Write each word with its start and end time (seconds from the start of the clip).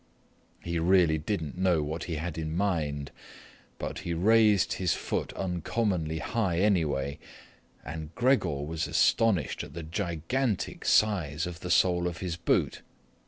He 0.63 0.79
really 0.79 1.19
didn't 1.19 1.59
know 1.59 1.83
what 1.83 2.05
he 2.05 2.15
had 2.15 2.35
in 2.35 2.57
mind, 2.57 3.11
but 3.77 3.99
he 3.99 4.15
raised 4.15 4.73
his 4.73 4.95
foot 4.95 5.31
uncommonly 5.33 6.17
high 6.17 6.57
anyway, 6.57 7.19
and 7.85 8.09
Gregor 8.15 8.63
was 8.65 8.87
astonished 8.87 9.63
at 9.63 9.75
the 9.75 9.83
gigantic 9.83 10.85
size 10.85 11.45
of 11.45 11.59
the 11.59 11.69
sole 11.69 12.07
of 12.07 12.17
his 12.17 12.35
boot. 12.35 12.81